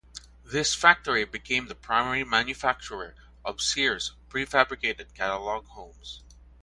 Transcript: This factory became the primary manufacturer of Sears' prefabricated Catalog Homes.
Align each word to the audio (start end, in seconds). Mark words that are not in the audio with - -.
This 0.43 0.73
factory 0.73 1.25
became 1.25 1.67
the 1.67 1.75
primary 1.75 2.23
manufacturer 2.23 3.13
of 3.45 3.61
Sears' 3.61 4.13
prefabricated 4.29 5.13
Catalog 5.13 5.67
Homes. 5.67 6.23